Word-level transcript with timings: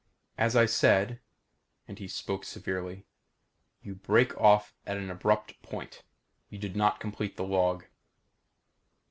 "As 0.35 0.55
I 0.55 0.65
said," 0.65 1.19
and 1.87 1.99
he 1.99 2.07
spoke 2.07 2.43
severely 2.43 3.05
"you 3.83 3.93
break 3.93 4.35
off 4.35 4.73
at 4.87 4.97
an 4.97 5.11
abrupt 5.11 5.61
point. 5.61 6.01
You 6.49 6.57
did 6.57 6.75
not 6.75 6.99
complete 6.99 7.37
the 7.37 7.43
log." 7.45 7.85